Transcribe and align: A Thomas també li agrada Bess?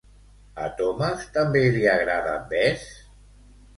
A 0.67 0.69
Thomas 0.79 1.21
també 1.37 1.63
li 1.75 1.85
agrada 1.93 2.33
Bess? 2.55 2.89